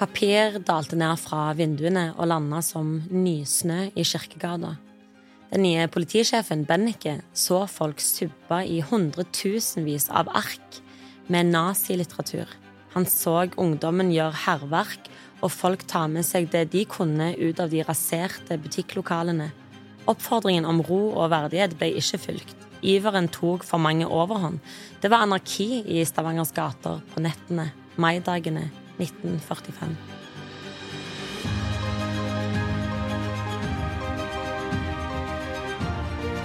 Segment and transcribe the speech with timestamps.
[0.00, 4.78] Papir dalte ned fra vinduene og landa som nysnø i kirkegata.
[5.50, 10.78] Den nye politisjefen, Bennike, så folk subbe i hundretusenvis av ark
[11.28, 12.48] med nazilitteratur.
[12.94, 15.10] Han så ungdommen gjøre hærverk,
[15.44, 19.50] og folk ta med seg det de kunne ut av de raserte butikklokalene.
[20.08, 22.69] Oppfordringen om ro og verdighet ble ikke fulgt.
[22.82, 24.60] Iveren tok for mange overhånd.
[25.02, 29.96] Det var anarki i Stavangers gater på nettene, maidagene 1945.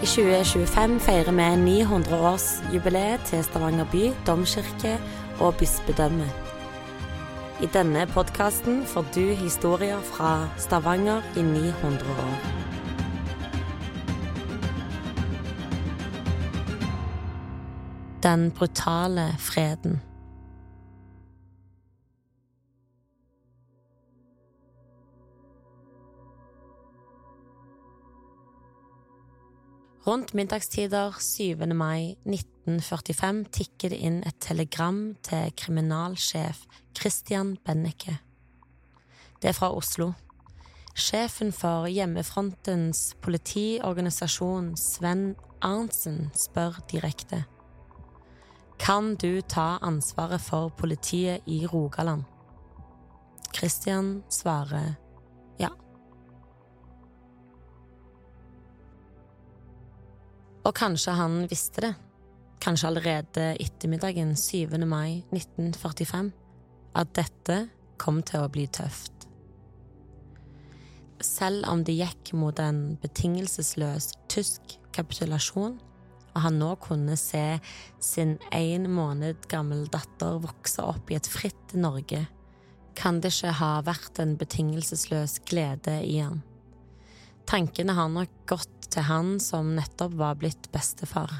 [0.06, 1.46] I 2025 feirer vi
[1.82, 5.00] 900-årsjubileet til Stavanger by, domkirke
[5.40, 6.28] og bispedømme.
[7.64, 12.65] I denne podkasten får du historier fra Stavanger i 900 år.
[18.26, 20.02] Den brutale freden.
[30.08, 31.56] Rundt middagstider 7.
[31.76, 36.66] mai 1945 tikker det inn et telegram til kriminalsjef
[36.98, 38.18] Christian Benneke.
[39.42, 40.16] Det er fra Oslo.
[40.96, 47.46] Sjefen for hjemmefrontens politiorganisasjon, Sven Arntzen, spør direkte.
[48.80, 52.24] Kan du ta ansvaret for politiet i Rogaland?
[53.56, 54.96] Christian svarer
[55.58, 55.70] ja.
[60.66, 61.94] Og kanskje han visste det,
[62.60, 64.78] kanskje allerede ettermiddagen 7.
[64.86, 66.32] mai 1945,
[66.96, 67.60] at dette
[68.02, 69.30] kom til å bli tøft.
[71.24, 75.78] Selv om det gikk mot en betingelsesløs tysk kapitulasjon,
[76.36, 77.60] og han nå kunne se
[78.04, 82.26] sin en måned gammel datter vokse opp i et fritt Norge,
[82.96, 86.44] kan det ikke ha vært en betingelsesløs glede i han.
[87.48, 91.32] Tankene har nok gått til han som nettopp var blitt bestefar.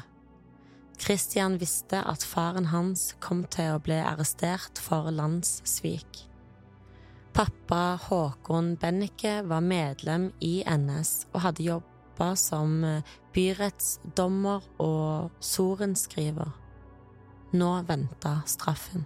[1.00, 6.22] Christian visste at faren hans kom til å bli arrestert for landssvik.
[7.36, 11.66] Pappa Håkon Bennike var medlem i NS og hadde
[12.16, 13.02] jobba som
[13.34, 16.48] byrettsdommer og sorenskriver.
[17.52, 19.04] Nå venta straffen.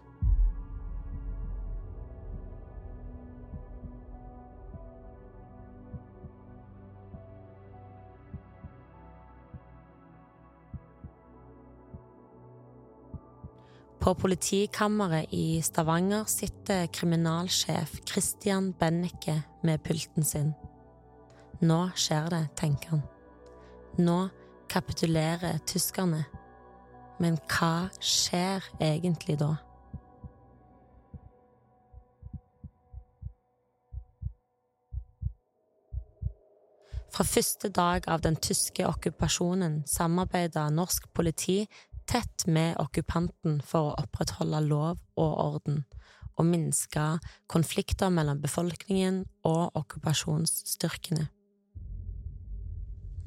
[14.01, 20.55] På politikammeret i Stavanger sitter kriminalsjef Christian Bennecke med pulten sin.
[21.61, 23.03] Nå skjer det, tenker han.
[24.01, 24.21] Nå
[24.71, 26.23] kapitulerer tyskerne.
[27.21, 29.59] Men hva skjer egentlig da?
[37.11, 41.67] Fra første dag av den tyske okkupasjonen samarbeidet norsk politi
[42.09, 45.83] tett med okkupanten for å opprettholde lov og orden
[46.41, 47.05] og minske
[47.53, 51.29] konflikter mellom befolkningen og okkupasjonsstyrkene.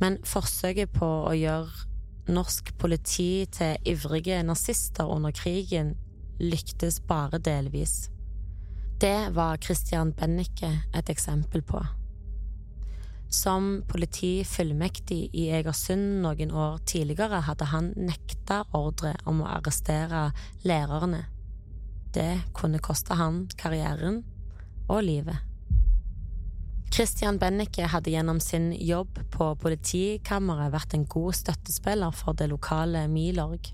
[0.01, 5.93] Men forsøket på å gjøre norsk politi til ivrige nazister under krigen
[6.39, 8.09] lyktes bare delvis.
[9.01, 11.81] Det var Christian Bennicke et eksempel på.
[13.33, 20.27] Som politifullmektig i Egersund noen år tidligere hadde han nekta ordre om å arrestere
[20.63, 21.23] lærerne.
[22.13, 24.21] Det kunne koste han karrieren
[24.87, 25.52] og livet.
[26.93, 33.07] Christian Benneke hadde gjennom sin jobb på politikammeret vært en god støttespiller for det lokale
[33.09, 33.71] Milorg.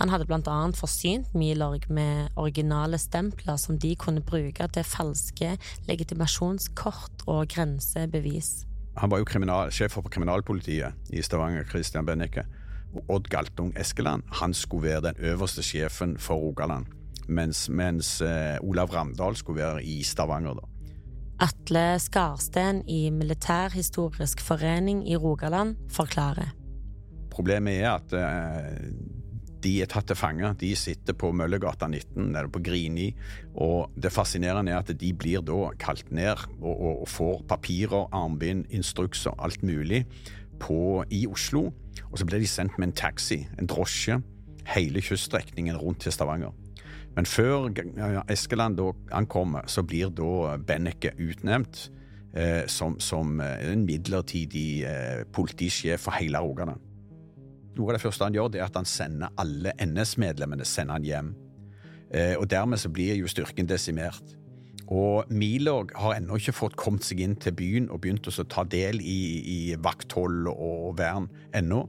[0.00, 5.52] Han hadde blant annet forsynt Milorg med originale stempler som de kunne bruke til falske
[5.86, 8.64] legitimasjonskort og grensebevis.
[8.98, 12.48] Han var jo sjef for kriminalpolitiet i Stavanger, Christian Benneke.
[13.06, 16.90] Odd Galtung Eskeland han skulle være den øverste sjefen for Rogaland,
[17.28, 20.58] mens, mens eh, Olav Ramdal skulle være i Stavanger.
[20.58, 20.73] da.
[21.42, 26.52] Atle Skarsten i Militærhistorisk forening i Rogaland forklarer.
[27.34, 28.92] Problemet er at eh,
[29.64, 30.52] de er tatt til fange.
[30.60, 33.08] De sitter på Møllergata 19 nede på Grini.
[33.58, 38.06] Og det fascinerende er at de blir da kalt ned og, og, og får papirer,
[38.14, 40.04] armbind, instrukser, alt mulig
[40.62, 41.70] på, i Oslo.
[42.10, 44.20] Og så blir de sendt med en taxi, en drosje,
[44.70, 46.54] hele kyststrekningen rundt til Stavanger.
[47.14, 47.68] Men før
[48.30, 51.88] Eskeland da ankommer, så blir da Benneke utnevnt
[52.34, 56.82] eh, som, som, en midlertidig eh, politisjef for hele Rogaland.
[57.74, 61.06] Noe av det første han gjør, det er at han sender alle NS-medlemmene sender han
[61.06, 61.34] hjem.
[62.14, 64.34] Eh, og dermed så blir jo styrken desimert.
[64.92, 68.66] Og Milorg har ennå ikke fått kommet seg inn til byen og begynt å ta
[68.68, 71.84] del i, i vakthold og vern ennå.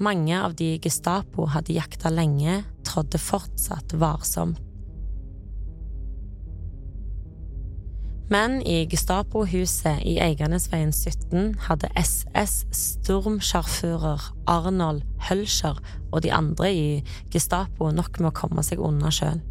[0.00, 4.56] Mange av de Gestapo hadde jakta lenge, trådde fortsatt varsomt.
[8.30, 15.80] Men i Gestapo-huset i Eiganesveien 17 hadde SS stormsjarfører Arnold Hølscher
[16.12, 16.84] og de andre i
[17.34, 19.42] Gestapo nok med å komme seg unna sjøl.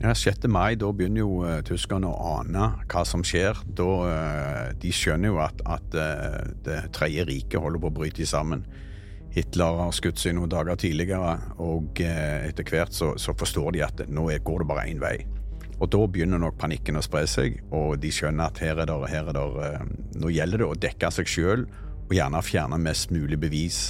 [0.00, 0.48] Ja, 6.
[0.52, 3.62] mai, da begynner jo uh, tyskerne å ane hva som skjer.
[3.78, 8.26] Da, uh, de skjønner jo at, at uh, Det tredje riket holder på å bryte
[8.28, 8.66] sammen.
[9.36, 14.06] Hitler har skutt seg noen dager tidligere, og etter hvert så, så, forstår de at
[14.08, 15.18] nå går det bare én vei.
[15.76, 18.96] Og da begynner nok panikken å spre seg, og de skjønner at her er det,
[19.12, 21.66] her er det Nå gjelder det å dekke seg sjøl,
[22.06, 23.80] og gjerne fjerne mest mulig bevis.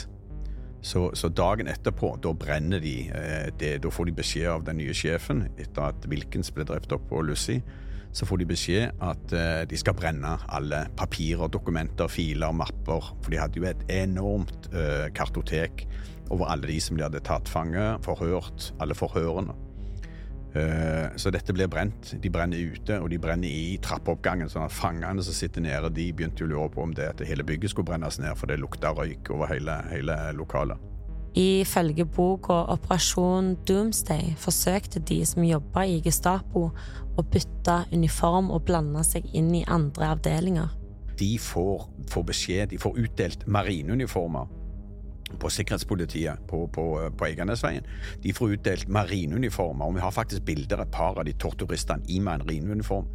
[0.87, 2.96] Så, så, dagen etterpå, da brenner de.
[3.14, 6.94] Eh, det, da får de beskjed av den nye sjefen, etter at Wilkins ble drept
[6.94, 7.60] opp på Lucy,
[8.16, 13.12] så får de beskjed at eh, de skal brenne alle papirer, dokumenter, filer, mapper.
[13.20, 15.84] For de hadde jo et enormt uh, kartotek
[16.32, 19.54] over alle de som de hadde tatt fange, forhørt, alle forhørene.
[20.56, 22.14] Eh, så dette blir brent.
[22.22, 24.48] De brenner ute, og de brenner i trappeoppgangen.
[24.48, 27.44] sånn at fangene som sitter nede, de begynte å lure på om det at hele
[27.44, 30.95] bygget skulle brennes ned, for det lukta røyk over hele, hele lokalet.
[31.37, 39.03] Ifølge boka Operasjon Doomsday forsøkte de som jobba i Gestapo å bytte uniform og blande
[39.05, 40.71] seg inn i andre avdelinger.
[41.21, 44.49] De får, får beskjed, de får utdelt marineuniformer
[45.37, 46.87] på sikkerhetspolitiet på, på,
[47.19, 47.85] på Eiganesveien.
[48.25, 52.21] De får utdelt marineuniformer, og vi har faktisk bilder et par av de torturistene i
[52.25, 53.12] marineuniform.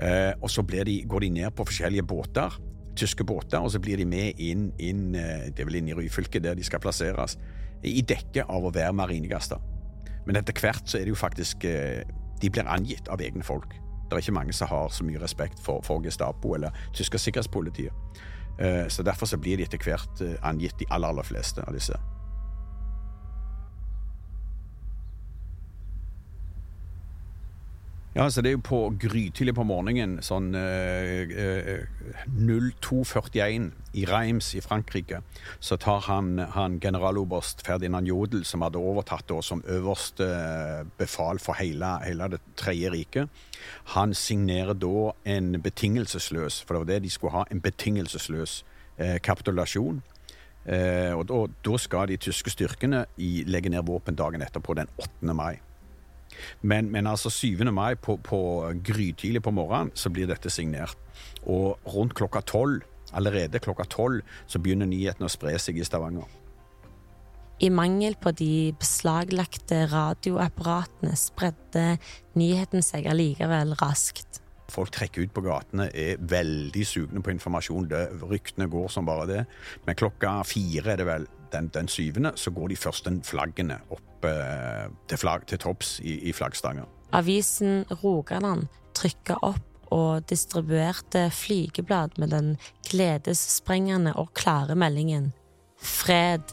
[0.00, 2.56] Eh, og så de, går de ned på forskjellige båter,
[2.96, 5.96] tyske båter, og så blir de med inn, inn eh, det er vel inn i
[5.96, 7.36] Ryfylke, der de skal plasseres,
[7.86, 9.60] i dekke av å være marinegaster.
[10.26, 12.02] Men etter hvert så er det jo faktisk eh,
[12.40, 13.74] De blir angitt av egne folk.
[14.08, 17.92] Det er ikke mange som har så mye respekt for, for Gestapo eller tyske sikkerhetspolitiet.
[18.60, 21.96] Eh, så Derfor så blir de etter hvert angitt, de aller, aller fleste av disse.
[28.20, 31.86] Ja, så Det er jo på grytidlig på morgenen, sånn eh, eh,
[32.36, 35.22] 02.41 i Reims i Frankrike,
[35.56, 40.28] så tar han, han generaloberst Ferdinand Jodel, som hadde overtatt da, som øverste
[41.00, 43.40] befal for hele, hele Det tredje riket,
[43.96, 48.58] han signerer da en betingelsesløs, for det var det de skulle ha, en betingelsesløs
[48.98, 50.02] eh, kapitulasjon.
[50.68, 54.92] Eh, og da, da, skal de tyske styrkene i, legge ned våpen dagen etterpå, den
[55.00, 55.32] 8.
[55.32, 55.69] mai.
[56.62, 57.64] Men, men altså 7.
[57.72, 58.40] mai på, på
[58.86, 60.98] grytidlig på morgenen så blir dette signert.
[61.44, 62.84] Og rundt klokka tolv,
[63.16, 66.28] allerede klokka tolv, så begynner nyhetene å spre seg i Stavanger.
[67.60, 71.98] I mangel på de beslaglagte radioapparatene spredde
[72.40, 74.40] nyheten seg allikevel raskt.
[74.70, 77.90] Folk trekker ut på gatene, er veldig sugne på informasjon.
[77.90, 78.00] Det,
[78.30, 79.42] ryktene går som bare det.
[79.84, 84.26] Men klokka fire er det vel den, den syvende, så går de første flaggene opp
[84.28, 86.88] eh, til, flagg, til topps i, i flaggstanger.
[87.16, 92.50] Avisen Rogaland trykka opp og distribuerte flygeblad med den
[92.86, 95.32] gledessprengende og klare meldingen
[95.80, 96.44] Fred.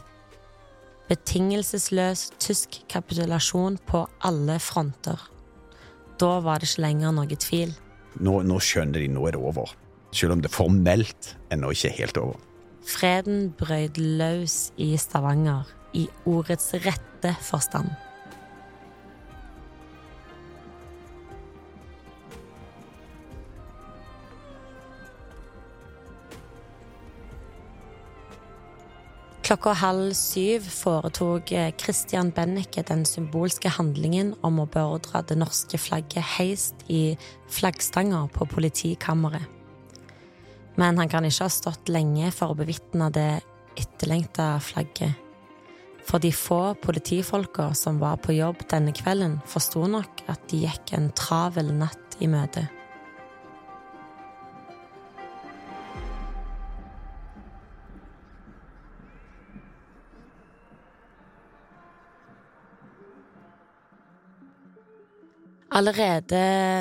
[1.08, 5.20] Betingelsesløs tysk kapitulasjon på alle fronter.
[6.20, 7.74] Da var det ikke lenger noe tvil.
[8.24, 9.72] Nå, nå skjønner de nå er det over.
[10.16, 12.47] Selv om det formelt ennå ikke er helt over.
[12.88, 17.90] Freden brøyd løs i Stavanger, i ordets rette forstand.
[29.44, 36.24] Klokka halv syv foretok Christian Bennike den symbolske handlingen om å beordre det norske flagget
[36.38, 37.18] heist i
[37.52, 39.57] flaggstanger på politikammeret.
[40.78, 43.30] Men han kan ikke ha stått lenge for å bevitne det
[43.78, 45.24] etterlengta flagget.
[46.08, 50.94] For de få politifolka som var på jobb denne kvelden, forsto nok at de gikk
[50.96, 52.64] en travel natt i møte.
[65.78, 66.38] Allerede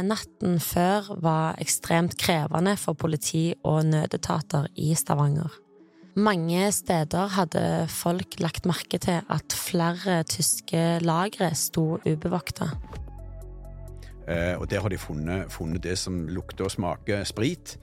[0.08, 5.52] natten før var ekstremt krevende for politi og nødetater i Stavanger.
[6.18, 7.62] Mange steder hadde
[7.94, 12.72] folk lagt merke til at flere tyske lagre sto ubevokta.
[14.26, 17.76] Eh, og der har de funnet, funnet, det som lukter og smaker sprit,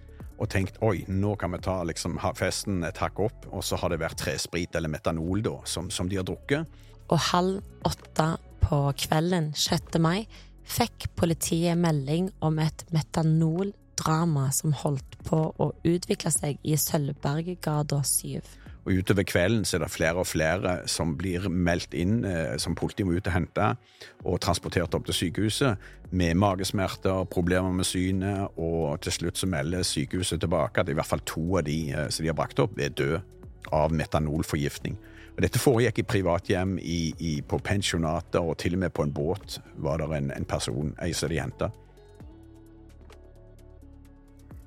[0.43, 3.47] og tenkt oi, nå kan vi ta liksom, festen et hakk opp.
[3.53, 6.67] Og så har det vært tresprit eller metanol da, som, som de har drukket.
[7.07, 8.29] Og halv åtte
[8.65, 10.01] på kvelden 6.
[10.03, 10.27] mai
[10.65, 18.41] fikk politiet melding om et metanoldrama som holdt på å utvikle seg i Sølvberggata 7.
[18.85, 22.77] Og Utover kvelden så er det flere og flere som blir meldt inn, eh, som
[22.77, 23.69] politiet må ut og hente,
[24.25, 29.87] og transportert opp til sykehuset med magesmerter, problemer med synet, og til slutt så melder
[29.89, 32.77] sykehuset tilbake at i hvert fall to av de eh, som de har brakt opp,
[32.79, 33.23] er døde
[33.73, 34.99] av metanolforgiftning.
[35.35, 36.77] Og dette foregikk i privathjem,
[37.49, 41.13] på pensjonater, og til og med på en båt var det en, en person, ei
[41.13, 41.71] som de henta.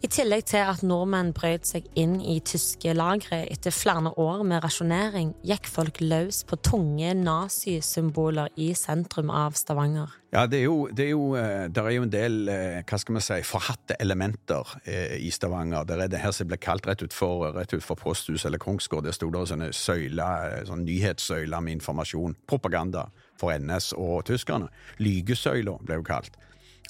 [0.08, 4.62] I tillegg til at nordmenn brøt seg inn i tyske lagre etter flere år med
[4.64, 10.14] rasjonering, gikk folk løs på tunge nazisymboler i sentrum av Stavanger.
[10.32, 13.18] Ja, det er jo, det er jo, eh, er jo en del eh, hva skal
[13.18, 15.84] man si, forhatte elementer eh, i Stavanger.
[15.84, 19.10] Det er det her som ble kalt rett utfor, rett utfor Posthus eller Kongsgård.
[19.10, 22.40] Der sto det sånne søyler, sånn nyhetssøyler med informasjon.
[22.48, 24.72] Propaganda for NS og tyskerne.
[25.04, 26.40] Lygesøyler ble jo kalt.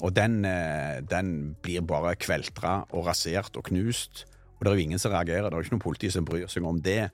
[0.04, 4.26] Og den, eh, den blir bare kveltra og rasert og knust.
[4.58, 6.48] Og det er jo ingen som reagerer, det er jo ikke noe politi som bryr
[6.50, 7.10] seg om det.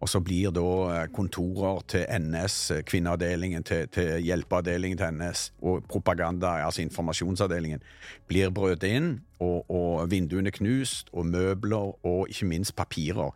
[0.00, 5.52] Og så blir da eh, kontorer til NS, eh, kvinneavdelingen til, til hjelpeavdelingen til NS,
[5.62, 7.80] og propaganda, altså informasjonsavdelingen,
[8.28, 13.32] blir brøt inn, og, og, vinduene knust, og møbler, og ikke minst papirer.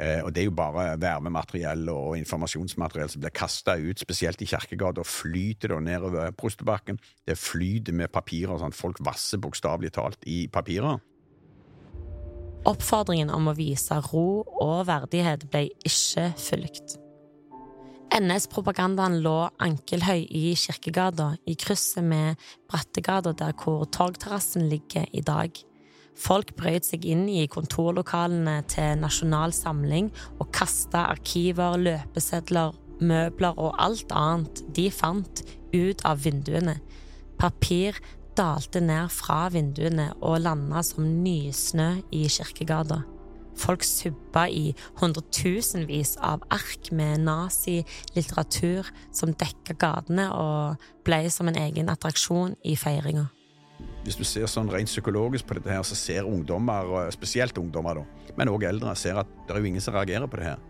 [0.00, 4.48] Eh, og det er jo bare vervemateriell og informasjonsmateriell som blir kasta ut, spesielt i
[4.50, 7.00] Kjerkegata, og flyter da nedover Prostebakken.
[7.26, 11.02] Det flyter med papirer, sånn folk vasser bokstavelig talt i papirer.
[12.64, 16.94] Oppfordringen om å vise ro og verdighet ble ikke fulgt.
[18.14, 22.40] NS-propagandaen lå ankelhøy i Kirkegata, i krysset med
[22.70, 25.50] Brattegata, der hvor Torgterrassen ligger i dag.
[26.14, 33.74] Folk brøt seg inn i kontorlokalene til Nasjonal Samling og kasta arkiver, løpesedler, møbler og
[33.82, 35.42] alt annet de fant,
[35.74, 36.78] ut av vinduene.
[37.40, 37.98] Papir,
[38.36, 43.02] dalte ned fra vinduene og landa som nysnø i Kirkegata.
[43.54, 51.60] Folk subba i hundretusenvis av ark med nazilitteratur som dekka gatene og ble som en
[51.60, 53.28] egen attraksjon i feiringa.
[54.04, 58.34] Hvis du ser sånn rent psykologisk på dette, her, så ser ungdommer, spesielt ungdommer, da,
[58.36, 60.60] men òg eldre, ser at det er jo ingen som reagerer på det her.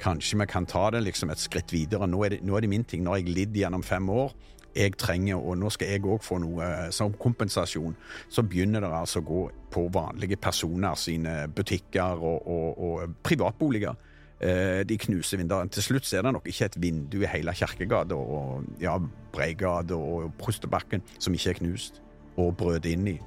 [0.00, 2.08] Kanskje vi kan ta det liksom et skritt videre.
[2.10, 3.04] Nå er, det, nå er det min ting.
[3.04, 4.34] Nå har jeg lidd gjennom fem år
[4.74, 7.94] jeg trenger, og nå skal jeg òg få noe eh, som kompensasjon,
[8.28, 13.94] så begynner det altså å gå på vanlige personer sine butikker og, og, og privatboliger.
[14.40, 15.70] Eh, de knuser vinduene.
[15.72, 18.96] Til slutt er det nok ikke et vindu i hele Kjerkegata og ja,
[19.32, 22.02] Breigata og Prostebakken som ikke er knust
[22.36, 23.18] og brøt inn i.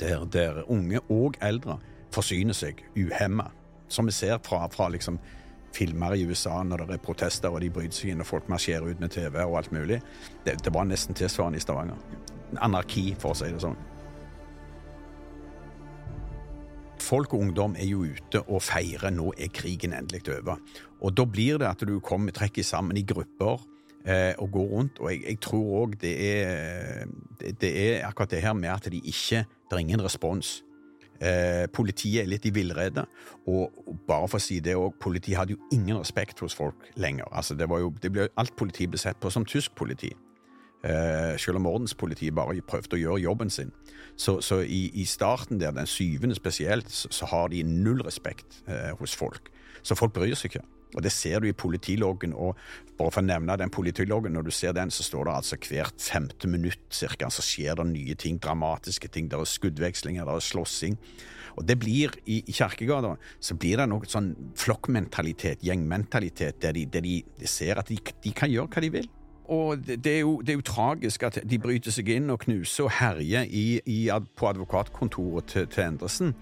[0.00, 1.80] Der, der unge og eldre
[2.14, 3.50] forsyner seg uhemma.
[3.88, 5.18] Som vi ser fra, fra liksom
[5.74, 8.86] filmer i USA når det er protester og de bryter seg inn og folk marsjerer
[8.86, 10.00] ut med TV og alt mulig.
[10.44, 12.00] Det, det var nesten tilsvarende i Stavanger.
[12.62, 13.78] Anarki, for å si det sånn.
[17.06, 20.60] Folk og ungdom er jo ute og feirer nå er krigen endelig over.
[21.04, 23.60] Og da blir det at du kommer, trekker sammen i grupper
[24.06, 25.00] eh, og går rundt.
[25.02, 26.14] Og jeg, jeg tror òg det,
[27.40, 30.62] det, det, er akkurat det her med at de ikke Det er ingen respons.
[31.20, 33.06] Eh, politiet er litt i villrede,
[33.48, 33.72] og,
[34.08, 37.28] bare for å si det òg, politiet hadde jo ingen respekt hos folk lenger.
[37.32, 40.12] Altså, det, var jo, det ble, alt politi ble sett på som tysk politi.
[40.86, 43.72] Eh, selv om ordenspolitiet bare prøvde å gjøre jobben sin.
[44.16, 48.60] Så, så i, i, starten der, den syvende spesielt, så, så har de null respekt
[48.68, 49.50] eh, hos folk.
[49.82, 50.66] Så folk bryr seg ikke.
[50.94, 52.32] Og Det ser du i politiloggen.
[52.32, 52.56] og
[52.96, 56.00] bare for å nevne den politiloggen, Når du ser den, så står det altså hvert
[56.00, 59.28] femte minutt cirka, så skjer det nye ting, dramatiske ting.
[59.28, 60.98] Det er skuddvekslinger, det er slåssing.
[61.56, 66.84] Og det blir, I, i Kjerkegata så blir det noe sånn flokkmentalitet, gjengmentalitet, der de,
[66.84, 69.08] der de, de ser at de, de, kan gjøre hva de vil.
[69.48, 72.88] Og det, er jo, det, er jo, tragisk at de bryter seg inn og knuser
[72.88, 76.34] og herjer i, i, på advokatkontoret til, til Endresen,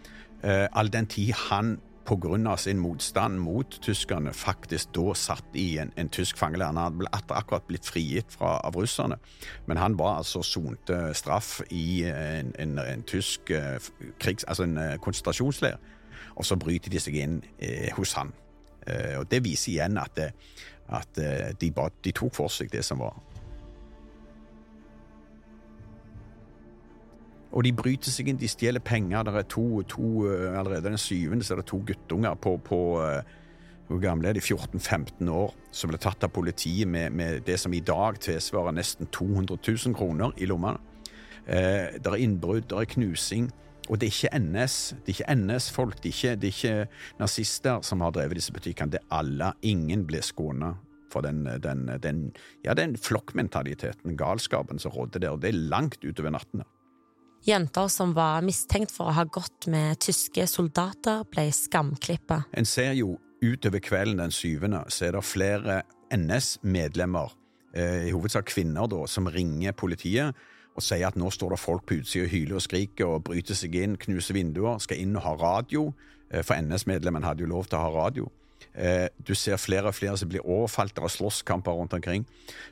[0.42, 2.56] eh, all den tid han pga.
[2.56, 6.66] sin motstand mot tyskerne faktisk da satt i en, en tysk fangeleir.
[6.66, 9.16] Han hadde akkurat blitt frigitt fra, av russerne,
[9.66, 13.80] men han var altså sonte straff i en, en, en tysk eh,
[14.18, 15.76] krigs, altså en eh, konsentrasjonsleir.
[16.37, 18.32] Og så bryter de seg inn eh, hos han.
[18.87, 20.32] Eh, og Det viser igjen at, det,
[20.88, 23.16] at eh, de, bare, de tok for seg det som var
[27.54, 29.23] Og de bryter seg inn, de stjeler penger.
[29.26, 32.80] Det er to, to eh, Allerede den syvende så er det to guttunger på, på
[33.04, 33.34] eh,
[33.87, 34.42] hvor gamle er de?
[34.42, 39.11] 14-15 år, som ble tatt av politiet med, med, det som i dag tilsvarer nesten
[39.12, 40.80] 200 000 kroner i lommene.
[41.44, 43.50] Eh, det er innbrudd, det er knusing.
[43.92, 48.00] Og det er ikke NS, det er ikke NS-folk, det, det, er ikke nazister som
[48.00, 48.96] har drevet disse butikkene.
[48.96, 49.52] Det er alle.
[49.61, 50.73] Ingen ble skåna
[51.12, 52.23] for den, den, den,
[52.64, 55.37] ja, den flokkmentaliteten, galskapen som rådde der.
[55.37, 56.64] og Det er langt utover nattene.
[57.44, 62.46] Jenter som var mistenkt for å ha gått med tyske soldater, ble skamklippa.
[62.56, 65.82] En ser jo utover kvelden den syvende, så er det flere
[66.14, 67.34] NS-medlemmer,
[67.74, 70.32] eh, i hovedsak kvinner, da, som ringer politiet
[70.74, 73.54] og sier at nå står det folk på utsida og hyler og skriker og bryter
[73.54, 75.92] seg inn, knuser vinduer, skal inn og ha radio,
[76.30, 78.30] eh, for NS-medlemmen hadde jo lov til å ha radio.
[78.75, 82.25] Eh, du ser flere og flere som blir overfalt av slåsskamper rundt omkring.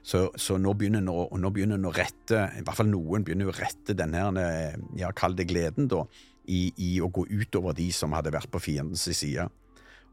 [0.02, 3.56] Så, så nå begynner nå, nå begynner å rette, i hvert fall noen begynner å
[3.56, 6.02] rette denne, eh, ja, kall det gleden, da,
[6.50, 9.46] i, i, å gå utover de som hadde vært på fiendens side.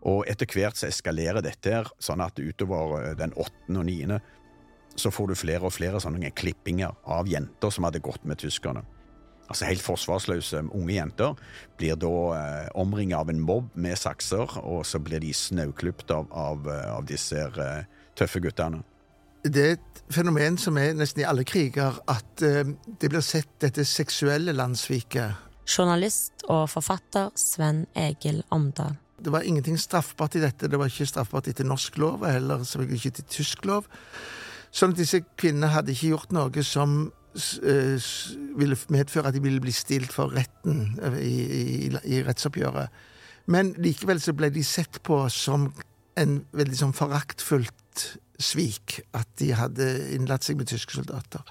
[0.05, 4.22] Og etter hvert så eskalerer dette her, sånn at utover eh, den åttende og niende
[5.00, 8.84] så får du flere og flere sånne klippinger av jenter som hadde gått med tyskerne
[9.50, 11.36] altså helt forsvarsløse unge jenter,
[11.79, 16.29] blir da eh, omringet av en mobb med sakser, og så blir de snauklipt av,
[16.32, 17.84] av, eh, av, disse eh,
[18.20, 18.84] tøffe guttene.
[19.44, 23.51] Det er et fenomen som er nesten i alle kriger, at eh, det blir sett
[23.63, 25.46] dette seksuelle landssviket.
[25.70, 28.98] Journalist og forfatter Sven Egil Omdal.
[29.20, 30.70] Det var ingenting straffbart i dette.
[30.72, 33.89] Det var ikke straffbart etter norsk lov, eller selvfølgelig ikke til tysk lov.
[34.72, 39.74] Sånn at disse kvinnene hadde ikke gjort noe som ville medføre at de ville bli
[39.75, 42.89] stilt for retten eh, i, i, i rettsoppgjøret.
[43.50, 45.69] Men likevel så ble de sett på som
[46.19, 48.05] en veldig sånn foraktfullt
[48.39, 51.43] svik at de hadde innlatt seg med tyske soldater.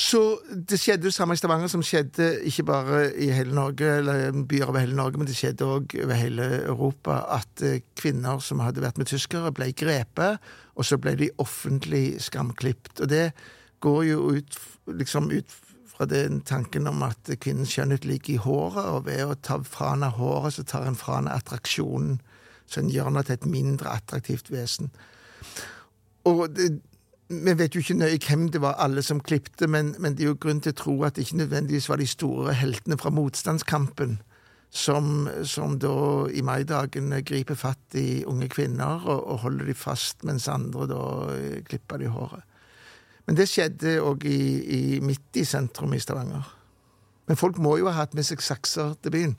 [0.00, 4.30] Så det skjedde det samme i Stavanger som skjedde ikke bare i hele Norge, eller
[4.48, 8.62] byer over hele Norge, men det skjedde òg over hele Europa, at eh, kvinner som
[8.64, 10.38] hadde vært med tyskere, ble grepet,
[10.78, 12.94] og så ble de offentlig skamklipt.
[13.02, 13.32] Og det
[13.80, 15.56] går jo ut, liksom ut
[15.90, 19.94] fra den tanken om at kvinnens skjønnhet ligger i håret, og ved å ta fra
[19.94, 22.20] henne håret, så tar en fra henne attraksjonen.
[22.70, 24.92] Så en gjør henne til et mindre attraktivt vesen.
[26.28, 26.46] Og
[27.30, 30.32] vi vet jo ikke nøye hvem det var alle som klipte, men, men, det er
[30.32, 34.18] jo grunn til å tro at det ikke nødvendigvis var de store heltene fra motstandskampen
[34.70, 35.94] som, som da
[36.30, 41.02] i maidagen griper fatt i unge kvinner og, og holder de fast, mens andre da
[41.68, 42.46] klipper de håret.
[43.30, 44.24] Men det skjedde òg
[45.06, 46.48] midt i sentrum i Stavanger.
[47.30, 49.36] Men folk må jo ha hatt med seg sakser til byen.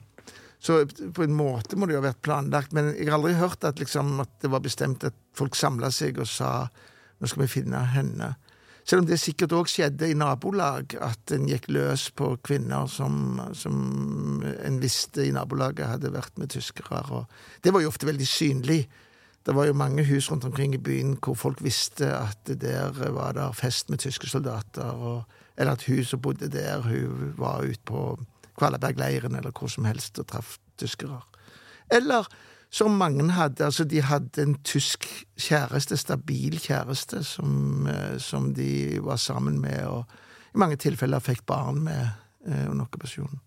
[0.64, 2.72] Så på en måte må det jo ha vært planlagt.
[2.72, 6.22] Men jeg har aldri hørt at, liksom, at det var bestemt at folk samla seg
[6.22, 6.70] og sa
[7.20, 8.30] nå skal vi finne henne.
[8.80, 13.42] Selv om det sikkert òg skjedde i nabolag, at en gikk løs på kvinner som,
[13.52, 13.76] som
[14.56, 17.26] en visste i nabolaget hadde vært med tyskere.
[17.60, 18.80] Det var jo ofte veldig synlig
[19.46, 23.32] det var jo mange hus rundt omkring i byen hvor folk visste at der var
[23.32, 25.22] der fest med tyske soldater, og,
[25.56, 28.20] eller at hun som bodde der, hun var ute på
[28.58, 31.20] Kvallabergleiren eller hvor som helst og traff tyskere.
[31.90, 32.28] Eller
[32.72, 35.04] som mange hadde, altså de hadde en tysk
[35.36, 40.04] kjæreste, stabil kjæreste, som, eh, som de var sammen med, og
[40.54, 42.08] i mange tilfeller fikk barn med
[42.46, 43.40] eh, under okkupasjonen.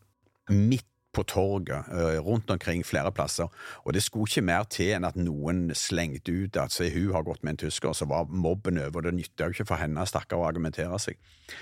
[0.50, 3.48] Midt på torget eh, rundt omkring flere plasser.
[3.84, 7.26] Og det skulle ikke mer til enn at noen slengte ut at se, hun har
[7.28, 9.00] gått med en tysker, og så var mobben over.
[9.00, 11.20] og Det nytta jo ikke for henne stakkar å argumentere seg.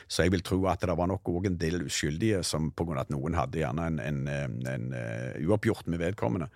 [0.08, 3.02] Så jeg vil tro at det var nok òg en del uskyldige som på grunn
[3.02, 6.50] av at noen hadde gjerne en, en, en, en uh, uoppgjort med vedkommende,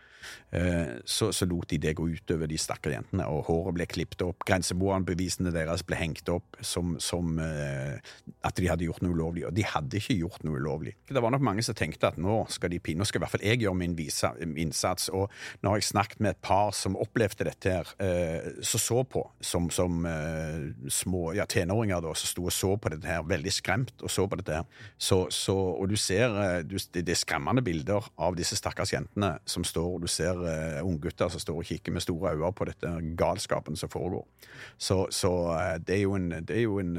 [1.06, 4.46] så, så, lot de det gå utover de stakkars jentene, og håret ble klippet opp.
[4.48, 7.98] Grenseboerbevisene deres ble hengt opp som, som uh,
[8.48, 10.94] at de hadde gjort noe ulovlig, og de hadde ikke gjort noe ulovlig.
[11.10, 13.34] Det var nok mange som tenkte at nå skal de pinne, nå skal i hvert
[13.36, 15.10] fall jeg gjøre min visa, innsats.
[15.16, 15.28] Og
[15.64, 19.24] nå har jeg snakket med et par som opplevde dette her, eh, så så på
[19.44, 23.54] som, som eh, små ja, tenåringer da, som sto og så på dette her, veldig
[23.54, 24.84] skremt og så på dette her.
[24.98, 29.36] Så, så, og du ser eh, du, Det er skremmende bilder av disse stakkars jentene
[29.48, 32.68] som står, og du ser uh, unggutter som står og kikker med store øyne på
[32.70, 34.24] dette galskapen som foregår.
[34.78, 35.34] Så, så
[35.84, 36.96] det er jo en, det er jo en,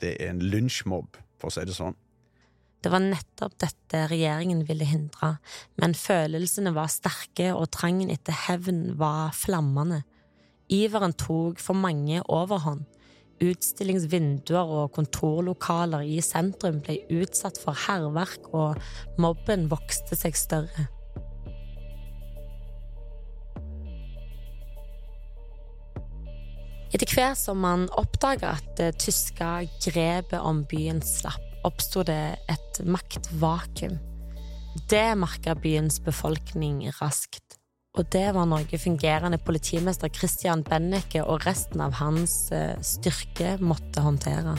[0.00, 1.98] det er en lynsjmobb, for å si det sånn.
[2.82, 5.36] Det var nettopp dette regjeringen ville hindre,
[5.78, 10.00] men følelsene var sterke og trangen etter hevn var flammende.
[10.72, 12.82] Iveren tok for mange overhånd.
[13.42, 18.82] Utstillingsvinduer og kontorlokaler i sentrum ble utsatt for hærverk, og
[19.22, 20.88] mobben vokste seg større.
[26.92, 29.48] Etter hvert som man oppdaga at det tyske
[29.86, 33.96] grepet om byen slapp, oppsto det et maktvakuum.
[34.88, 37.56] Det merka byens befolkning raskt.
[37.96, 44.04] Og det var noe fungerende politimester Christian Benneke og resten av hans eh, styrke måtte
[44.04, 44.56] håndtere.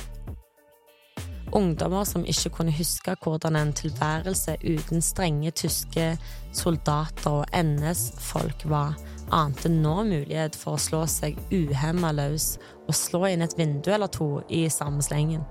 [1.54, 6.12] Ungdommer som ikke kunne huske hvordan en tilværelse uten strenge tyske
[6.54, 8.98] soldater og NS-folk var,
[9.34, 14.12] ante nå mulighet for å slå seg uhemma løs og slå inn et vindu eller
[14.12, 15.44] to i samme slengen.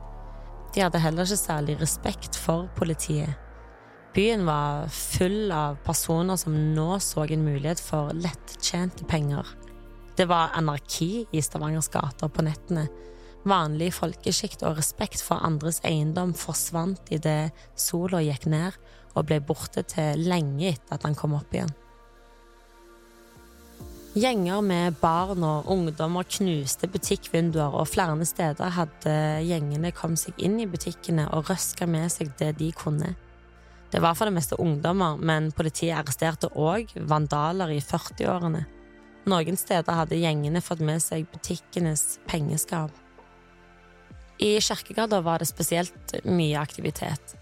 [0.72, 3.34] De hadde heller ikke særlig respekt for politiet.
[4.12, 9.46] Byen var full av personer som nå så en mulighet for lettjente penger.
[10.16, 12.86] Det var anarki i Stavangers gater på nettene.
[13.48, 18.76] Vanlig folkesjikt og respekt for andres eiendom forsvant idet sola gikk ned
[19.16, 21.72] og ble borte til lenge etter at han kom opp igjen.
[24.12, 29.14] Gjenger med barn og ungdommer knuste butikkvinduer, og flere steder hadde
[29.48, 33.14] gjengene kommet seg inn i butikkene og røska med seg det de kunne.
[33.88, 38.66] Det var for det meste ungdommer, men politiet arresterte òg vandaler i 40-årene.
[39.32, 42.92] Noen steder hadde gjengene fått med seg butikkenes pengeskap.
[44.44, 47.38] I Kirkegata var det spesielt mye aktivitet.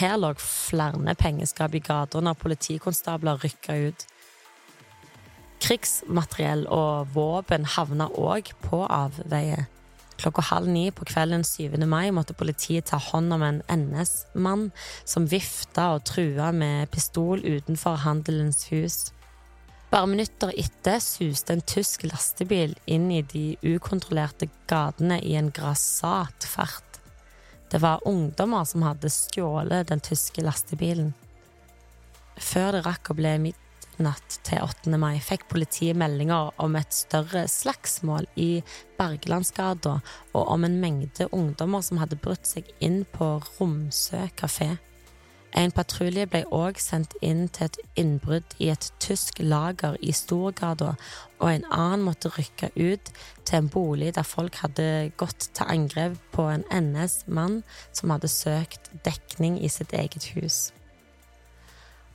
[0.00, 4.12] Her lå flere pengeskap i gata når politikonstabler rykka ut.
[5.66, 9.64] Krigsmateriell og våpen havna òg på avveie.
[10.16, 11.74] Klokka halv ni på kvelden 7.
[11.90, 14.68] mai måtte politiet ta hånd om en NS-mann
[15.02, 19.00] som vifta og trua med pistol utenfor Handelens hus.
[19.90, 26.46] Bare minutter etter suste en tysk lastebil inn i de ukontrollerte gatene i en grassat
[26.46, 27.02] fart.
[27.74, 31.10] Det var ungdommer som hadde stjålet den tyske lastebilen.
[32.38, 33.65] Før det rakk å bli midt
[34.02, 34.92] natt til 8.
[35.00, 38.62] mai fikk politiet meldinger om et større slagsmål i
[38.98, 39.98] Bergelandsgata
[40.32, 44.76] og om en mengde ungdommer som hadde brutt seg inn på Romsø kafé.
[45.56, 50.92] En patrulje ble òg sendt inn til et innbrudd i et tysk lager i Storgata,
[51.40, 53.12] og en annen måtte rykke ut
[53.48, 58.90] til en bolig der folk hadde gått til angrep på en NS-mann som hadde søkt
[59.06, 60.75] dekning i sitt eget hus.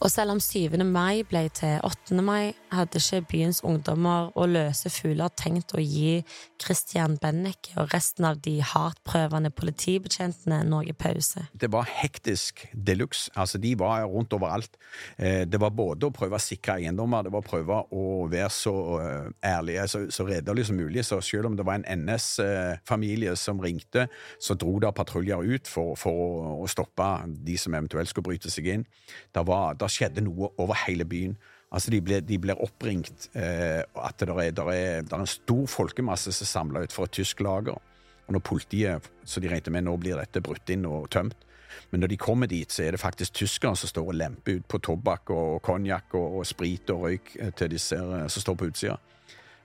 [0.01, 0.81] Og selv om 7.
[0.89, 2.15] mai ble til 8.
[2.25, 6.23] mai, hadde ikke byens ungdommer og løse fugler tenkt å gi
[6.61, 11.43] Christian Bennecke og resten av de hardtprøvende politibetjentene noe pause.
[11.53, 13.29] Det var hektisk de luxe.
[13.37, 14.79] Altså, de var rundt overalt.
[15.17, 18.49] Eh, det var både å prøve å sikre eiendommer, det var å prøve å være
[18.57, 21.05] så eh, ærlige, så, så redelig som mulig.
[21.05, 24.07] Så selv om det var en NS-familie som ringte,
[24.41, 27.13] så dro da patruljer ut for, for å stoppe
[27.45, 28.89] de som eventuelt skulle bryte seg inn.
[29.29, 31.35] Det var, der skjedde noe over hele byen.
[31.71, 35.27] Altså, De blir, de blir oppringt eh, at det er, der er, der er, en
[35.27, 37.79] stor folkemasse som er samla ut for et tysk lager.
[38.27, 41.47] Og når politiet, så de regnet med nå blir dette brutt inn og tømt.
[41.91, 44.67] Men når de kommer dit, så er det faktisk tyskere som står og lemper ut
[44.67, 48.59] på tobakk og konjakk og, og, sprit og røyk eh, til de ser, som står
[48.59, 48.97] på utsida.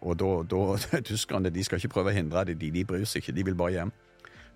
[0.07, 3.25] Og da, da Tyskerne de skal ikke prøve å hindre det, de, de bryr seg
[3.25, 3.95] ikke, de vil bare hjem.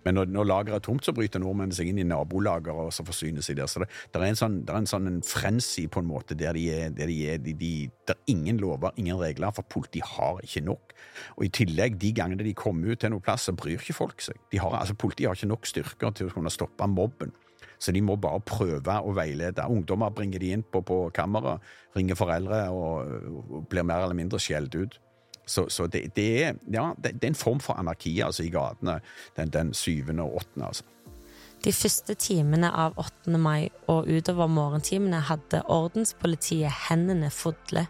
[0.04, 3.04] Men når, når lageret er tomt, så bryter nordmennene seg inn i nabolageret og så
[3.06, 3.68] forsyner seg der.
[3.70, 6.36] Så det, det er en sånn, det er en sånn en frenzy på en måte
[6.38, 7.72] der de er, der de er de, de,
[8.08, 10.96] Det ingen lover, ingen regler, for politiet har ikke nok.
[11.36, 14.24] Og i tillegg, de gangene de kommer ut til noen plass, så bryr ikke folk
[14.24, 14.40] seg.
[14.56, 17.34] Har, altså, politiet har ikke nok styrker til å kunne stoppe mobben.
[17.80, 19.64] Så de må bare prøve å veilede.
[19.72, 21.64] Ungdommer bringer de inn på, på kammeret,
[21.96, 24.98] ringer foreldre og, og blir mer eller mindre skjelt ut.
[25.50, 28.52] Så, så det, det, er, ja, det, det, er en form for anarki altså, i
[28.54, 29.00] gatene
[29.36, 30.68] den, den syvende og åttende.
[30.70, 30.84] Altså.
[31.64, 33.34] De første timene av 8.
[33.36, 37.84] mai og utover morgentimene hadde ordenspolitiet hendene fulle.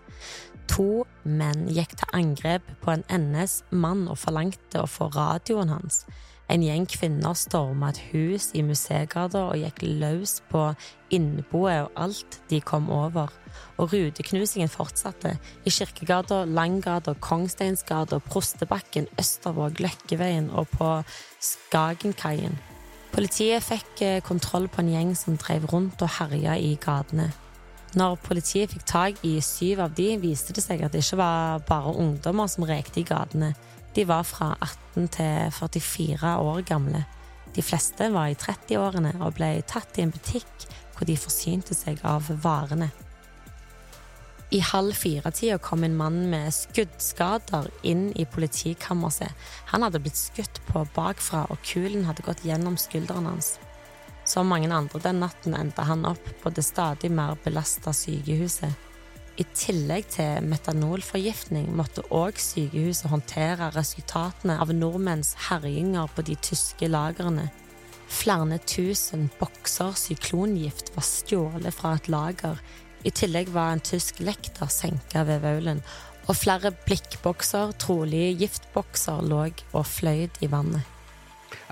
[0.73, 6.05] To menn gikk til angrep på en NS-mann og forlangte å få radioen hans.
[6.51, 10.65] En gjeng kvinner storma et hus i Museegata og gikk løs på
[11.15, 13.31] innboet og alt de kom over.
[13.79, 20.91] Og ruteknusingen fortsatte i Kirkegata, Langgata, Kongsteinsgata, Prostebakken, Østervåg, Løkkeveien og på
[21.39, 22.59] Skagenkaien.
[23.15, 27.31] Politiet fikk eh, kontroll på en gjeng som drev rundt og herja i gatene.
[27.99, 31.63] Når politiet fikk tak i syv av de, viste det seg at det ikke var
[31.67, 33.55] bare ungdommer som rekte i gatene.
[33.95, 37.05] De var fra 18 til 44 år gamle.
[37.57, 42.03] De fleste var i 30-årene og ble tatt i en butikk hvor de forsynte seg
[42.07, 42.91] av varene.
[44.51, 49.31] I halv fire-tida kom en mann med skuddskader inn i politikammerset.
[49.71, 53.53] Han hadde blitt skutt på bakfra, og kulen hadde gått gjennom skulderen hans.
[54.27, 58.90] Som mange andre den natten endte han opp på det stadig mer belasta sykehuset.
[59.41, 66.91] I tillegg til metanolforgiftning måtte òg sykehuset håndtere resultatene av nordmenns herjinger på de tyske
[66.91, 67.47] lagrene.
[68.11, 72.61] Flere tusen bokser syklongift var stjålet fra et lager.
[73.07, 75.81] I tillegg var en tysk lekter senka ved Vaulen,
[76.29, 80.85] og flere blikkbokser, trolig giftbokser, lå og fløyd i vannet.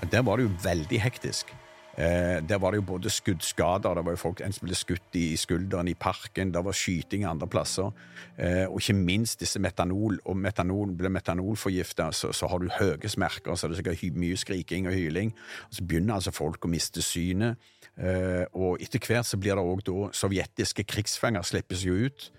[0.09, 1.53] Der var det jo veldig hektisk.
[1.99, 5.15] Eh, der var det jo både skuddskader, det var jo folk en som ble skutt
[5.19, 7.89] i skulderen i parken, det var skyting andre plasser,
[8.37, 10.15] eh, og ikke minst disse metanol.
[10.23, 14.37] Og metanol ble metanolforgifta, så, så, har du høye smerker, så er det sikkert mye
[14.39, 15.33] skriking og hyling.
[15.67, 17.59] Og så begynner altså folk å miste synet,
[17.97, 22.29] eh, og etter hvert så blir det òg da sovjetiske krigsfanger slippes jo ut.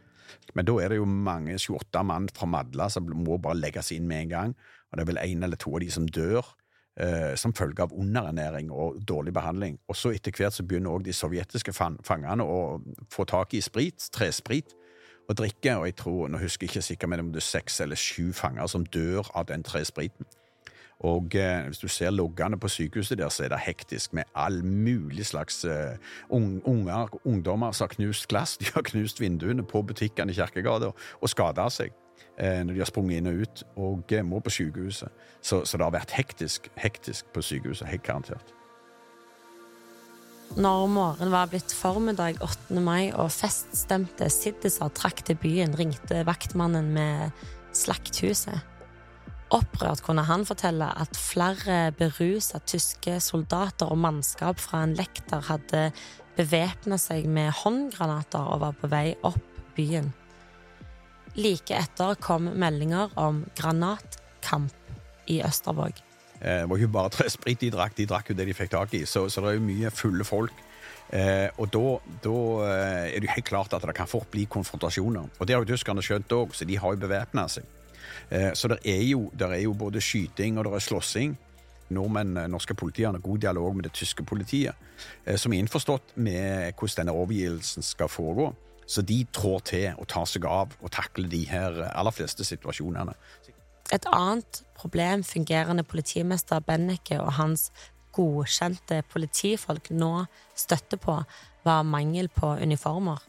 [0.57, 4.09] Men da er det jo mange 28 mann fra Madla som må bare legges inn
[4.09, 4.57] med en gang.
[4.89, 6.49] Og det er vel én eller to av de som dør
[6.97, 9.79] eh, som følge av underernæring og dårlig behandling.
[9.89, 12.81] Og så etter hvert så begynner òg de sovjetiske fangene å
[13.13, 14.75] få tak i sprit, tresprit,
[15.31, 15.77] og drikke.
[15.77, 18.67] Og jeg tror, nå husker jeg ikke sikkert om det er seks eller sju fanger
[18.67, 20.27] som dør av den trespriten.
[21.01, 24.61] Og eh, hvis du ser loggene på sykehuset der, så er det hektisk med all
[24.65, 25.97] mulig slags eh,
[26.29, 28.59] unger, ungdommer som har knust glass.
[28.61, 31.95] De har knust vinduene på butikkene i Kjerkegata og skada seg.
[32.41, 35.13] Eh, når de har sprunget inn og ut, og må på sykehuset.
[35.43, 38.55] Så, så det har vært hektisk, hektisk på sykehuset, helt garantert.
[40.57, 42.81] Når morgenen var blitt formiddag 8.
[42.83, 47.45] mai og feststemte siddiser trakk til byen, ringte vaktmannen med
[47.77, 48.65] Slakthuset.
[49.55, 55.91] Opprørt kunne han fortelle at flere berusa tyske soldater og mannskap fra en lekter hadde
[56.39, 60.13] bevæpna seg med håndgranater og var på vei opp byen.
[61.39, 64.73] Like etter kom meldinger om granatkamp
[65.31, 66.01] i Østervåg.
[66.41, 69.05] Det var ikke bare tresprit de drakk, de drakk jo det de fikk tak i.
[69.07, 70.65] Så, så det er jo mye fulle folk.
[71.11, 71.85] Eh, og da,
[72.25, 75.29] da, eh, er det jo helt klart at det kan fort bli konfrontasjoner.
[75.39, 77.67] Og det har jo tyskerne skjønt òg, så de har jo bevæpna seg.
[78.31, 81.37] Eh, så det er, jo, det er jo både skyting og det slåssing.
[81.91, 84.75] Nordmenn, eh, norske politiet har god dialog med det tyske politiet,
[85.25, 88.53] eh, som er innforstått med hvordan denne overgivelsen skal foregå.
[88.91, 93.15] Så de trår til og tar seg av og takler de her aller fleste situasjonene.
[93.95, 97.69] Et annet problem fungerende politimester Benneke og hans
[98.15, 100.25] godkjente politifolk nå
[100.59, 101.21] støtter på,
[101.63, 103.21] var mangel på uniformer.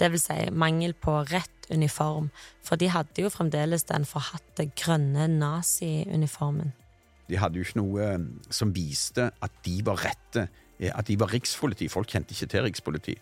[0.00, 2.30] Det vil si mangel på rett uniform,
[2.64, 6.72] for de hadde jo fremdeles den forhatte grønne nazi-uniformen.
[7.28, 11.16] De hadde jo ikke noe eh, som viste at de var rette, eh, at de
[11.20, 11.88] var rikspoliti.
[11.88, 13.14] Folk kjente ikke til rikspoliti.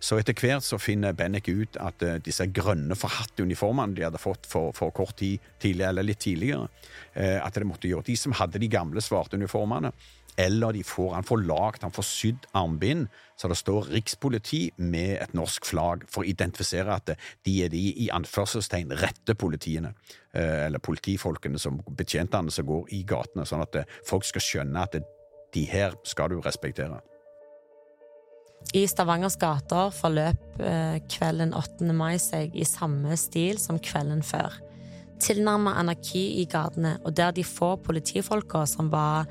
[0.00, 4.20] Så etter hvert så finner Bennek ut at uh, disse grønne, forhatte uniformene de hadde
[4.22, 6.68] fått for, for kort tid tidligere, eller litt tidligere,
[7.16, 9.92] uh, at det måtte gjøre De som hadde de gamle svarte uniformene,
[10.36, 13.06] eller de får, han får lagd, han får sydd armbind
[13.40, 17.12] så det står rikspoliti med et norsk flagg for å identifisere at
[17.44, 19.92] de er de i anførselstegn rette politiene,
[20.32, 24.96] eller politifolkene, som betjentene som går i gatene, sånn at folk skal skjønne at
[25.56, 27.02] de her skal du respektere.
[28.74, 31.86] I Stavangers gater forløp eh, kvelden 8.
[31.94, 34.56] mai seg i samme stil som kvelden før.
[35.22, 39.30] Tilnærmet anarki i gatene, og der de få politifolka som var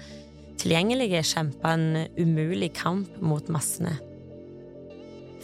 [0.62, 3.98] tilgjengelige, kjempa en umulig kamp mot massene.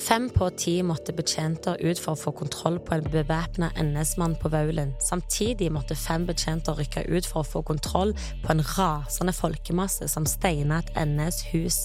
[0.02, 4.50] Fem på ti måtte betjenter ut for å få kontroll på en bevæpna NS-mann på
[4.50, 4.96] Vaulen.
[5.06, 10.26] Samtidig måtte fem betjenter rykke ut for å få kontroll på en rasende folkemasse som
[10.26, 11.78] steina et NS-hus.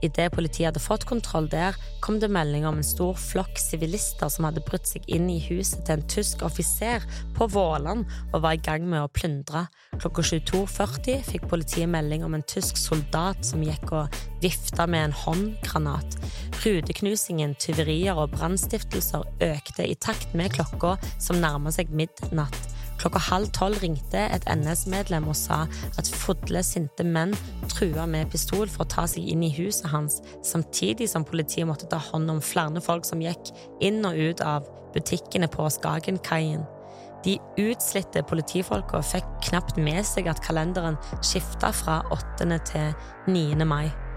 [0.00, 4.48] Idet politiet hadde fått kontroll der, kom det melding om en stor flokk sivilister som
[4.48, 7.04] hadde brutt seg inn i huset til en tysk offiser
[7.36, 9.66] på Våland og var i gang med å plyndre.
[9.98, 15.16] Klokka 22.40 fikk politiet melding om en tysk soldat som gikk og vifta med en
[15.26, 16.16] håndgranat.
[16.64, 22.58] Rudeknusingen tyverier og brannstiftelser økte i takt med klokka som nærma seg midnatt.
[22.98, 25.60] Klokka halv tolv ringte et NS-medlem og sa
[26.00, 27.34] at fodle, sinte menn
[27.70, 31.86] trua med pistol for å ta seg inn i huset hans, samtidig som politiet måtte
[31.90, 33.52] ta hånd om flere folk som gikk
[33.84, 34.66] inn og ut av
[34.96, 36.66] butikkene på Skagenkaien.
[37.26, 42.50] De utslitte politifolka fikk knapt med seg at kalenderen skifta fra 8.
[42.70, 42.92] til
[43.26, 43.66] 9.
[43.66, 44.07] mai.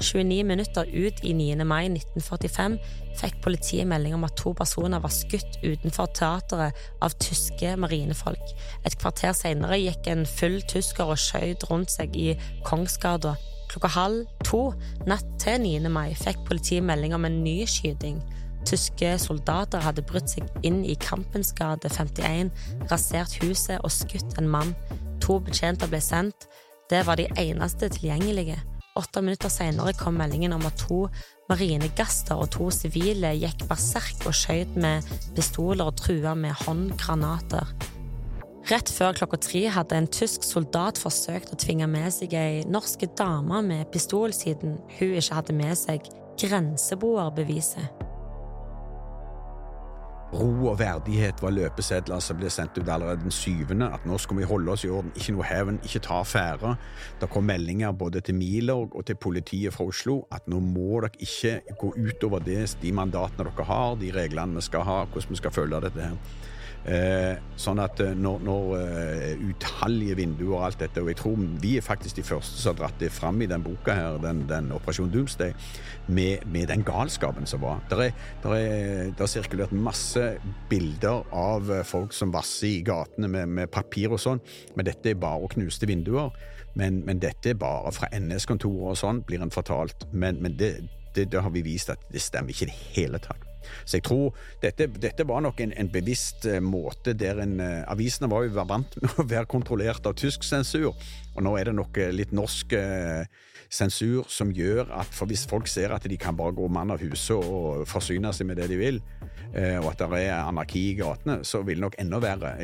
[0.00, 1.64] 29 minutter ut i 9.
[1.64, 2.78] mai 1945
[3.16, 8.54] fikk politiet melding om at to personer var skutt utenfor teateret av tyske marinefolk.
[8.84, 12.34] Et kvarter senere gikk en full tysker og skjøt rundt seg i
[12.66, 13.36] Kongsgata.
[13.70, 14.68] Klokka halv to
[15.08, 15.88] natt til 9.
[15.92, 18.20] mai fikk politiet melding om en ny skyting.
[18.66, 22.50] Tyske soldater hadde brutt seg inn i Kampens gate 51,
[22.90, 24.74] rasert huset og skutt en mann.
[25.22, 26.48] To betjenter ble sendt.
[26.90, 28.58] Det var de eneste tilgjengelige.
[28.96, 31.02] Åtte minutter senere kom meldingen om at to
[31.50, 35.04] marinegaster og to sivile gikk berserk og skjøt med
[35.36, 37.74] pistoler og trua med håndgranater.
[38.66, 43.04] Rett før klokka tre hadde en tysk soldat forsøkt å tvinge med seg ei norsk
[43.18, 48.05] dame med pistol, siden hun ikke hadde med seg grenseboerbeviset.
[50.32, 53.88] Ro og verdighet var løpesedler som ble sendt ut allerede den syvende.
[53.94, 56.74] At nå skal vi holde oss i orden, ikke noe hevn, ikke ta affære.
[57.20, 61.22] Det kom meldinger både til Milorg og til politiet fra Oslo at nå må dere
[61.22, 65.42] ikke gå utover det, de mandatene dere har, de reglene vi skal ha, hvordan vi
[65.42, 66.18] skal følge dette her.
[66.86, 71.40] Eh, sånn at eh, når, når uh, utallige vinduer og alt dette Og jeg tror
[71.58, 74.44] vi er faktisk de første som har dratt det fram i den boka her, den,
[74.46, 75.50] den Operasjon Doomsday,
[76.06, 77.80] med, med, den galskapen som var.
[77.90, 78.12] Det
[79.18, 80.22] har sirkulert masse
[80.70, 84.42] bilder av folk som vasser i gatene med, med papir og sånn,
[84.78, 86.30] men dette er bare knuste vinduer.
[86.78, 90.06] Men, men dette er bare fra NS-kontoret og sånn, blir en fortalt.
[90.12, 90.76] Men, men det,
[91.16, 93.55] det, det har vi vist at det stemmer ikke i det hele tatt.
[93.84, 97.90] Så jeg tror dette, dette var nok en, en, bevisst eh, måte der en uh,
[97.92, 100.92] Avisene var jo vant med å være kontrollert av tysk sensur,
[101.34, 102.74] og nå er det nok uh, litt norsk
[103.72, 107.02] sensur som gjør at for hvis folk ser at de kan bare gå mann av
[107.02, 109.00] huset og forsyne seg med det de vil,
[109.80, 112.20] og at det er anarki i gatene, så vil det nok enda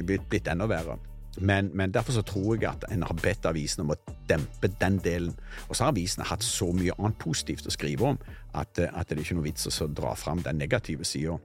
[0.06, 1.00] blitt, blitt enda verre.
[1.40, 4.98] Men, men, derfor så tror jeg at en har bedt avisen om å dempe den
[5.04, 5.32] delen.
[5.68, 8.18] Og så har avisene hatt så mye annet positivt å skrive om
[8.52, 11.38] at, at det er ikke noe vits å dra fram den negative sida.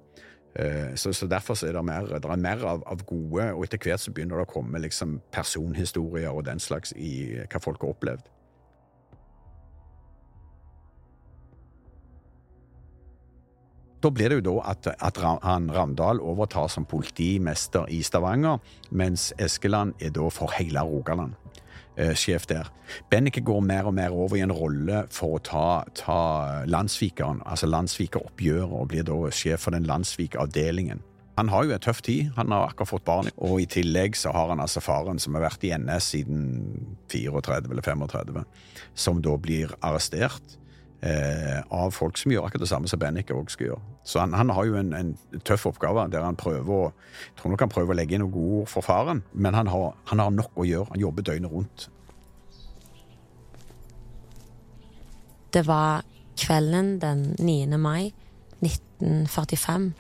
[0.59, 3.63] Eh, så, så, derfor så er det mer, det er mer av, av, gode, og
[3.63, 7.85] etter hvert så begynner det å komme liksom personhistorier og den slags i hva folk
[7.85, 8.31] har opplevd.
[14.03, 19.31] Da blir det jo da at, at han Ravndal overtar som politimester i Stavanger, mens
[19.41, 21.33] Eskeland er da for hele Rogaland.
[21.97, 22.69] Eh, sjef der.
[23.09, 26.19] Bennike går mer og mer over i en rolle for å ta, ta
[26.69, 31.01] landssvikeren, altså landssvikeroppgjøret, og blir da sjef for den landssvikavdelingen.
[31.37, 34.29] Han har jo en tøff tid, han har akkurat fått barn, og i tillegg så
[34.33, 36.45] har han altså faren som har vært i NS siden
[37.09, 38.45] 34 eller 35,
[38.93, 40.57] som da blir arrestert
[41.01, 43.97] eh, av folk som gjør akkurat det samme som Bennik òg skal gjøre.
[44.07, 45.13] Så han, han har jo en, en,
[45.45, 48.33] tøff oppgave der han prøver å jeg tror nok han prøver å legge inn noen
[48.33, 50.89] gode ord for faren, men han har, han har nok å gjøre.
[50.93, 51.89] Han jobber døgnet rundt.
[55.53, 56.03] Det var
[56.37, 57.77] kvelden den 9.
[57.81, 58.13] mai
[58.61, 59.93] 1945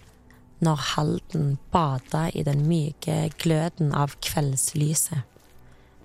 [0.59, 5.23] når Halden bada i den myke gløden av kveldslyset.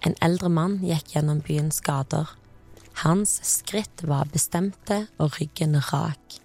[0.02, 2.34] En eldre mann gikk gjennom byens gater.
[3.00, 6.38] Hans skritt var bestemte og ryggen rak,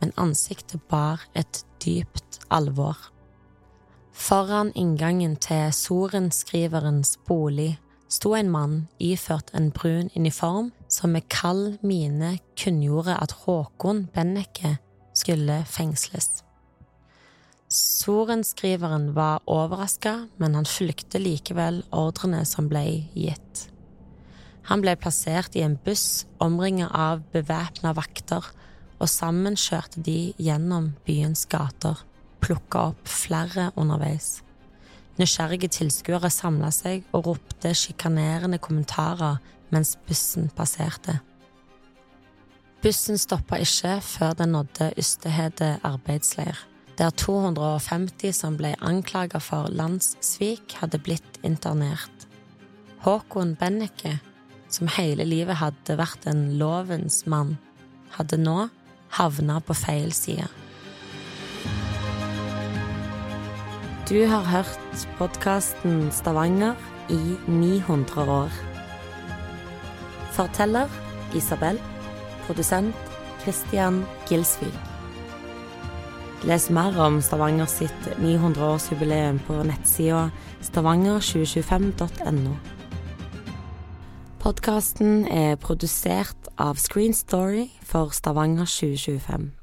[0.00, 2.96] men ansiktet bar et dypt alvor.
[4.12, 7.76] Foran inngangen til sorenskriverens bolig
[8.12, 14.76] sto en mann iført en brun uniform som med kald mine kunngjorde at Håkon Benneke
[15.16, 16.42] skulle fengsles.
[17.72, 22.84] Sorenskriveren var overraska, men han fulgte likevel ordrene som ble
[23.16, 23.71] gitt.
[24.70, 28.44] Han ble plassert i en buss omringet av bevæpna vakter,
[29.02, 31.98] og sammen kjørte de gjennom byens gater,
[32.42, 34.40] plukka opp flere underveis.
[35.18, 39.42] Nysgjerrige tilskuere samla seg og ropte sjikanerende kommentarer
[39.74, 41.18] mens bussen passerte.
[42.82, 46.56] Bussen stoppa ikke før den nådde Ystehede arbeidsleir,
[46.98, 52.26] der 250 som ble anklaga for landssvik, hadde blitt internert.
[53.02, 54.18] Håkon Benneke
[54.72, 57.56] som hele livet hadde vært en lovens mann,
[58.16, 58.68] hadde nå
[59.12, 60.48] havna på feil side.
[64.08, 66.74] Du har hørt podkasten Stavanger
[67.08, 68.50] i 900 år.
[70.32, 70.88] Forteller
[71.34, 71.78] Isabel.
[72.46, 72.94] Produsent
[73.44, 74.74] Christian Gilsvik.
[76.44, 80.24] Les mer om Stavanger sitt 900-årsjubileum på nettsida
[80.66, 82.56] stavanger2025.no.
[84.42, 89.61] Podkasten er produsert av Screen Story for Stavanger 2025.